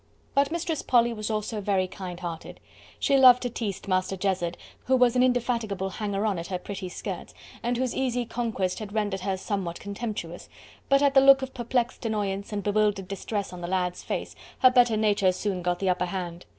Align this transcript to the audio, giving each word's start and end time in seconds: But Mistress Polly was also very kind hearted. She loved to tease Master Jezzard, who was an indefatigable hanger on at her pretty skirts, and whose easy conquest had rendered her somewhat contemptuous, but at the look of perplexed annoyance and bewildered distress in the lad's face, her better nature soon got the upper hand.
But 0.33 0.51
Mistress 0.51 0.81
Polly 0.81 1.13
was 1.13 1.29
also 1.29 1.61
very 1.61 1.85
kind 1.87 2.19
hearted. 2.21 2.59
She 2.97 3.17
loved 3.17 3.43
to 3.43 3.51
tease 3.51 3.87
Master 3.87 4.17
Jezzard, 4.17 4.57
who 4.85 4.95
was 4.95 5.15
an 5.15 5.21
indefatigable 5.21 5.91
hanger 5.91 6.25
on 6.25 6.39
at 6.39 6.47
her 6.47 6.57
pretty 6.57 6.89
skirts, 6.89 7.35
and 7.61 7.77
whose 7.77 7.95
easy 7.95 8.25
conquest 8.25 8.79
had 8.79 8.93
rendered 8.93 9.19
her 9.19 9.37
somewhat 9.37 9.79
contemptuous, 9.79 10.49
but 10.89 11.03
at 11.03 11.13
the 11.13 11.21
look 11.21 11.43
of 11.43 11.53
perplexed 11.53 12.03
annoyance 12.03 12.51
and 12.51 12.63
bewildered 12.63 13.07
distress 13.07 13.51
in 13.51 13.61
the 13.61 13.67
lad's 13.67 14.01
face, 14.01 14.35
her 14.57 14.71
better 14.71 14.97
nature 14.97 15.31
soon 15.31 15.61
got 15.61 15.77
the 15.77 15.89
upper 15.89 16.05
hand. 16.07 16.47